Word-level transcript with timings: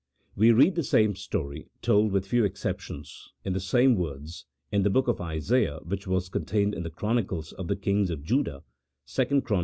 We 0.35 0.51
read 0.51 0.73
the 0.73 0.83
same 0.83 1.15
story, 1.15 1.69
told 1.83 2.11
with 2.11 2.25
few 2.25 2.43
exceptions' 2.43 3.29
in 3.45 3.53
the 3.53 3.59
same 3.59 3.95
words, 3.95 4.47
in 4.71 4.81
the 4.81 4.89
book 4.89 5.07
of 5.07 5.21
Isaiah 5.21 5.77
which 5.83 6.07
was 6.07 6.27
contained 6.27 6.73
in 6.73 6.81
the 6.81 6.89
chronicles 6.89 7.51
of 7.53 7.67
the 7.67 7.75
kings 7.75 8.09
of 8.09 8.23
Judah 8.23 8.63
(2 9.05 9.41
Chron. 9.43 9.59